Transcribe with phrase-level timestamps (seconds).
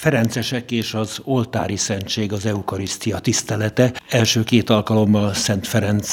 [0.00, 3.92] Ferencesek és az oltári szentség, az eukarisztia tisztelete.
[4.08, 6.08] Első két alkalommal Szent Ferenc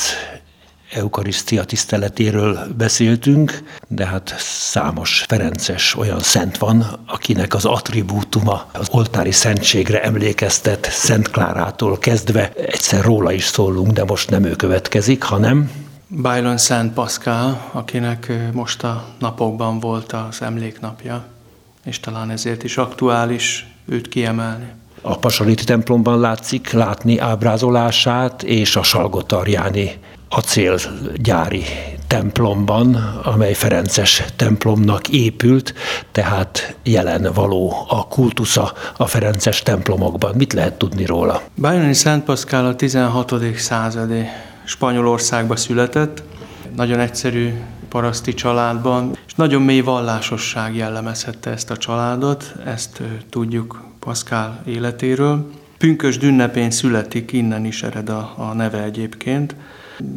[0.93, 9.31] eukarisztia tiszteletéről beszéltünk, de hát számos Ferences olyan szent van, akinek az attribútuma az oltári
[9.31, 12.52] szentségre emlékeztet Szent Klárától kezdve.
[12.54, 15.72] Egyszer róla is szólunk, de most nem ő következik, hanem
[16.08, 21.26] Bájlon Szent Pascal, akinek most a napokban volt az emléknapja,
[21.86, 24.66] és talán ezért is aktuális őt kiemelni.
[25.02, 29.91] A Pasaliti templomban látszik látni ábrázolását, és a Salgotarjáni
[30.30, 31.64] acélgyári
[32.08, 35.73] templomban, amely Ferences templomnak épült,
[36.12, 40.36] tehát jelen való a kultusza a Ferences templomokban.
[40.36, 41.42] Mit lehet tudni róla?
[41.56, 43.34] Bájlani Szent Pascal a 16.
[43.56, 44.26] századi
[44.66, 46.23] Spanyolországba született,
[46.76, 47.54] nagyon egyszerű
[47.90, 55.52] paraszti családban, nagyon mély vallásosság jellemezhette ezt a családot, ezt tudjuk Pascal életéről.
[55.78, 59.56] Pünkös ünnepén születik, innen is ered a, a neve egyébként,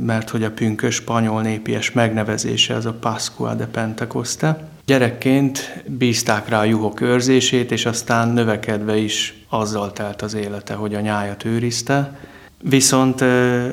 [0.04, 4.68] mert hogy a pünkös spanyol népies megnevezése az a Pascua de Pentecoste.
[4.84, 10.94] Gyerekként bízták rá a juhok őrzését, és aztán növekedve is azzal telt az élete, hogy
[10.94, 12.18] a nyájat őrizte.
[12.62, 13.24] Viszont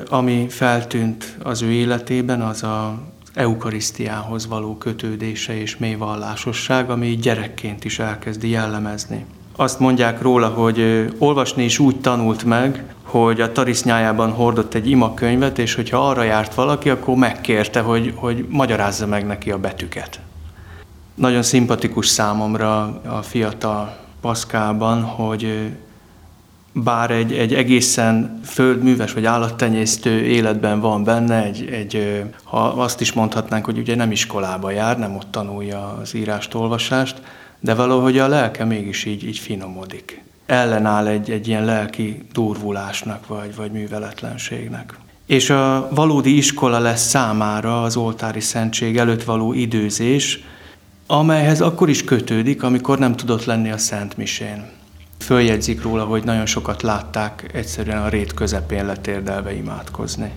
[0.08, 2.98] ami feltűnt az ő életében, az a
[3.38, 9.24] eukarisztiához való kötődése és mély vallásosság, ami gyerekként is elkezdi jellemezni.
[9.56, 15.58] Azt mondják róla, hogy olvasni is úgy tanult meg, hogy a tarisznyájában hordott egy imakönyvet,
[15.58, 20.20] és hogyha arra járt valaki, akkor megkérte, hogy, hogy magyarázza meg neki a betűket.
[21.14, 25.72] Nagyon szimpatikus számomra a fiatal Paszkában, hogy
[26.72, 33.12] bár egy, egy egészen földműves vagy állattenyésztő életben van benne, egy, egy, ha azt is
[33.12, 37.22] mondhatnánk, hogy ugye nem iskolába jár, nem ott tanulja az írást, olvasást,
[37.60, 40.22] de valahogy a lelke mégis így, így finomodik.
[40.46, 44.94] Ellenáll egy, egy ilyen lelki durvulásnak vagy, vagy műveletlenségnek.
[45.26, 50.44] És a valódi iskola lesz számára az oltári szentség előtt való időzés,
[51.06, 54.77] amelyhez akkor is kötődik, amikor nem tudott lenni a Szent Misén.
[55.28, 60.30] Följegyzik róla, hogy nagyon sokat látták egyszerűen a rét közepén letérdelve imádkozni.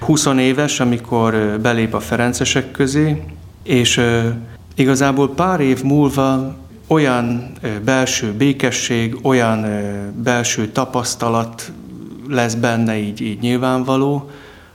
[0.00, 3.22] 20 éves, amikor belép a Ferencesek közé,
[3.62, 4.00] és
[4.74, 7.52] igazából pár év múlva olyan
[7.84, 9.66] belső békesség, olyan
[10.22, 11.72] belső tapasztalat
[12.28, 14.30] lesz benne így, így nyilvánvaló,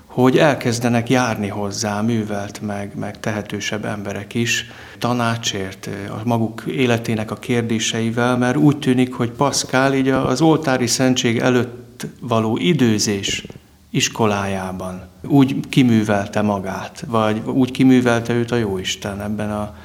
[0.05, 4.65] hogy elkezdenek járni hozzá művelt meg, meg tehetősebb emberek is
[5.01, 11.37] tanácsért, a maguk életének a kérdéseivel, mert úgy tűnik, hogy Pascal így az oltári szentség
[11.37, 13.45] előtt való időzés
[13.89, 19.75] iskolájában úgy kiművelte magát, vagy úgy kiművelte őt a Jóisten ebben a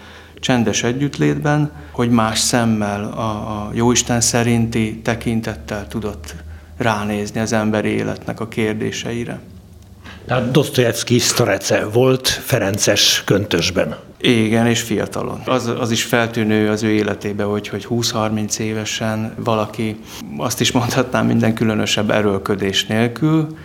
[0.40, 6.34] csendes együttlétben, hogy más szemmel, a, a Jóisten szerinti tekintettel tudott
[6.76, 9.40] ránézni az emberi életnek a kérdéseire.
[10.26, 13.96] Tehát Dostoyevsky Starece volt Ferences köntösben.
[14.20, 15.40] Igen, és fiatalon.
[15.44, 20.00] Az, az is feltűnő az ő életébe, hogy, hogy 20-30 évesen valaki,
[20.36, 23.56] azt is mondhatnám minden különösebb erőlködés nélkül,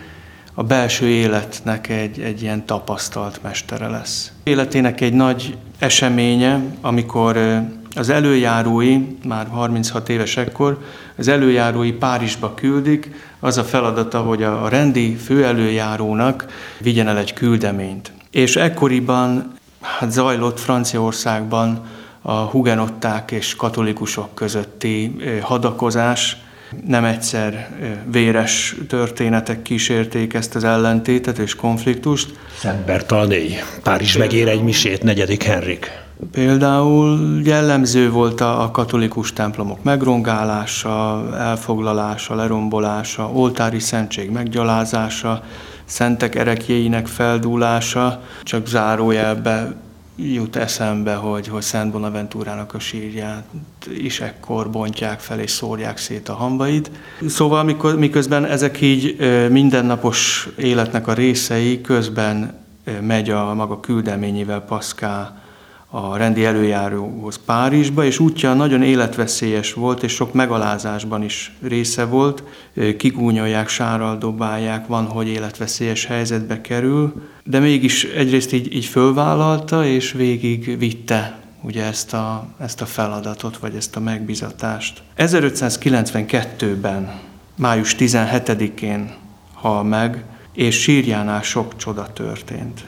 [0.54, 4.32] a belső életnek egy, egy ilyen tapasztalt mestere lesz.
[4.42, 7.62] Életének egy nagy eseménye, amikor
[7.94, 10.78] az előjárói, már 36 éves ekkor,
[11.16, 13.10] az előjárói Párizsba küldik,
[13.40, 16.46] az a feladata, hogy a rendi főelőjárónak
[16.80, 18.12] vigyen el egy küldeményt.
[18.30, 21.86] És ekkoriban hát zajlott Franciaországban
[22.22, 26.36] a hugenották és katolikusok közötti hadakozás,
[26.86, 27.70] nem egyszer
[28.10, 32.38] véres történetek kísérték ezt az ellentétet és konfliktust.
[32.58, 36.01] Szent Bertalné, Párizs megér egy misét, negyedik Henrik.
[36.30, 45.42] Például jellemző volt a katolikus templomok megrongálása, elfoglalása, lerombolása, oltári szentség meggyalázása,
[45.84, 49.74] szentek erekjéinek feldúlása, csak zárójelbe
[50.16, 53.44] jut eszembe, hogy, hogy Szent Bonaventúrának a sírját
[53.98, 56.90] is ekkor bontják fel és szórják szét a hambait.
[57.26, 59.16] Szóval mikor, miközben ezek így
[59.50, 62.54] mindennapos életnek a részei, közben
[63.00, 65.41] megy a maga küldeményével Paszkál
[65.94, 72.42] a rendi előjáróhoz Párizsba, és útja nagyon életveszélyes volt, és sok megalázásban is része volt.
[72.96, 80.12] Kigúnyolják, sárral dobálják, van, hogy életveszélyes helyzetbe kerül, de mégis egyrészt így, így fölvállalta, és
[80.12, 85.02] végig vitte ugye ezt a, ezt a feladatot, vagy ezt a megbizatást.
[85.16, 87.20] 1592-ben,
[87.54, 89.14] május 17-én
[89.54, 90.24] hal meg,
[90.54, 92.84] és sírjánál sok csoda történt.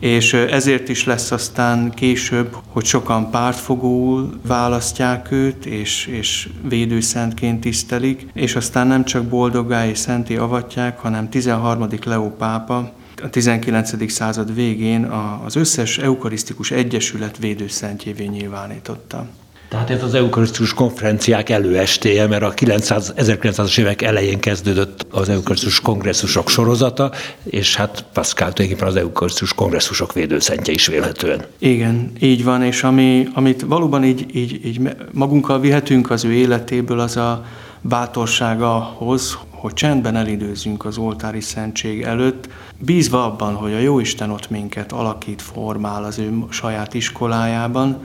[0.00, 8.26] És ezért is lesz aztán később, hogy sokan pártfogóul választják őt, és, és védőszentként tisztelik,
[8.34, 11.88] és aztán nem csak boldoggá és szenté avatják, hanem 13.
[12.04, 12.92] Leó pápa
[13.22, 14.12] a 19.
[14.12, 15.04] század végén
[15.44, 19.26] az összes eukarisztikus egyesület védőszentjévé nyilvánította.
[19.74, 25.80] Tehát ez az eukarisztikus konferenciák előestéje, mert a 900, 1900-as évek elején kezdődött az eukarisztikus
[25.80, 27.10] kongresszusok sorozata,
[27.44, 31.44] és hát Pascal tulajdonképpen az eukarisztikus kongresszusok védőszentje is vélhetően.
[31.58, 34.80] Igen, így van, és ami, amit valóban így, így, így
[35.12, 37.44] magunkkal vihetünk az ő életéből, az a
[37.80, 42.48] bátorság ahhoz, hogy csendben elidőzünk az oltári szentség előtt,
[42.78, 48.00] bízva abban, hogy a Jóisten ott minket alakít, formál az ő saját iskolájában,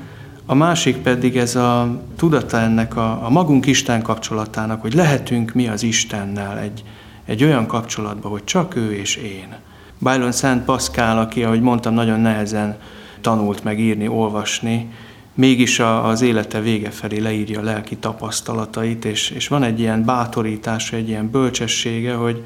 [0.50, 5.68] a másik pedig ez a tudata ennek a, a magunk Isten kapcsolatának, hogy lehetünk mi
[5.68, 6.84] az Istennel egy,
[7.26, 9.56] egy olyan kapcsolatban, hogy csak ő és én.
[10.00, 12.78] Bájlon Szent Paszkál, aki, ahogy mondtam, nagyon nehezen
[13.22, 14.92] tanult meg írni, olvasni,
[15.34, 20.06] mégis a, az élete vége felé leírja a lelki tapasztalatait, és, és van egy ilyen
[20.06, 22.44] bátorítása, egy ilyen bölcsessége, hogy,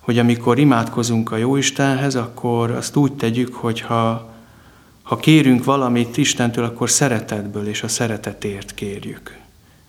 [0.00, 4.29] hogy amikor imádkozunk a Jóistenhez, akkor azt úgy tegyük, hogyha
[5.10, 9.38] ha kérünk valamit Istentől, akkor szeretetből és a szeretetért kérjük.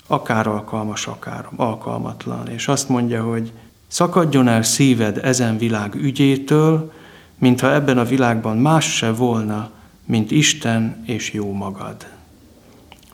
[0.07, 2.47] Akár alkalmas, akár alkalmatlan.
[2.47, 3.51] És azt mondja, hogy
[3.87, 6.93] szakadjon el szíved ezen világ ügyétől,
[7.37, 9.71] mintha ebben a világban más se volna,
[10.05, 12.07] mint Isten és jó magad.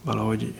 [0.01, 0.53] Valahogy,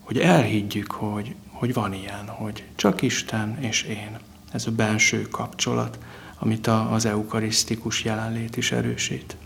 [0.00, 4.18] hogy elhiggyük, hogy, hogy van ilyen, hogy csak Isten és én.
[4.52, 5.98] Ez a benső kapcsolat,
[6.38, 9.36] amit az eukarisztikus jelenlét is erősít.